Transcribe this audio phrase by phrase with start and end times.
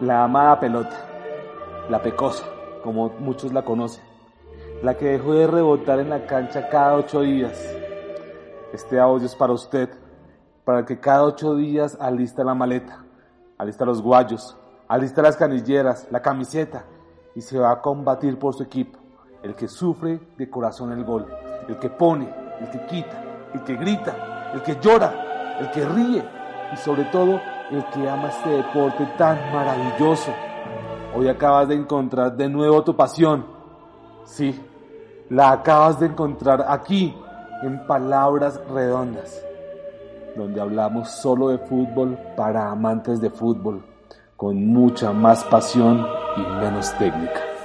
[0.00, 0.94] La amada pelota,
[1.88, 2.44] la pecosa,
[2.84, 4.04] como muchos la conocen,
[4.82, 7.58] la que dejó de rebotar en la cancha cada ocho días.
[8.74, 9.88] Este audio es para usted,
[10.66, 13.06] para que cada ocho días alista la maleta,
[13.56, 16.84] alista los guayos, alista las canilleras, la camiseta
[17.34, 18.98] y se va a combatir por su equipo,
[19.42, 21.26] el que sufre de corazón el gol,
[21.68, 22.28] el que pone,
[22.60, 23.22] el que quita,
[23.54, 26.22] el que grita, el que llora, el que ríe
[26.70, 30.32] y sobre todo el que ama este deporte tan maravilloso.
[31.14, 33.46] Hoy acabas de encontrar de nuevo tu pasión.
[34.24, 34.60] Sí,
[35.30, 37.14] la acabas de encontrar aquí,
[37.62, 39.42] en Palabras Redondas,
[40.36, 43.82] donde hablamos solo de fútbol para amantes de fútbol,
[44.36, 47.55] con mucha más pasión y menos técnica.